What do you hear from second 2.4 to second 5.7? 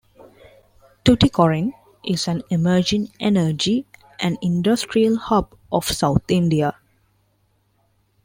"Emerging Energy and Industrial hub